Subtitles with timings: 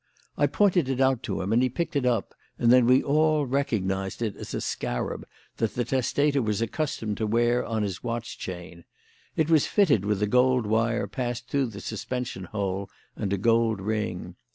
[0.35, 3.45] I pointed it out to him and he picked it up, and then we all
[3.45, 5.27] recognised it as a scarab
[5.57, 8.83] that the testator was accustomed to wear on his watch chain.
[9.35, 13.79] It was fitted with a gold wire passed through the suspension hole and a gold
[13.79, 14.37] ring.